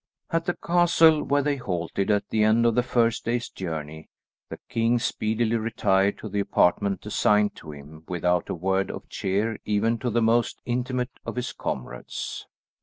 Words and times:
At 0.31 0.45
the 0.45 0.55
castle 0.55 1.21
where 1.21 1.43
they 1.43 1.57
halted 1.57 2.09
at 2.09 2.27
the 2.31 2.43
end 2.43 2.65
of 2.65 2.73
the 2.73 2.81
first 2.81 3.23
day's 3.23 3.49
journey, 3.49 4.09
the 4.49 4.57
King 4.67 4.97
speedily 4.97 5.57
retired 5.57 6.17
to 6.17 6.27
the 6.27 6.39
apartment 6.39 7.05
assigned 7.05 7.55
to 7.57 7.71
him 7.71 8.05
without 8.07 8.49
a 8.49 8.55
word 8.55 8.89
of 8.89 9.07
cheer 9.09 9.59
even 9.63 9.99
to 9.99 10.09
the 10.09 10.19
most 10.19 10.59
intimate 10.65 11.11
of 11.23 11.35
his 11.35 11.53
comrades. 11.53 12.47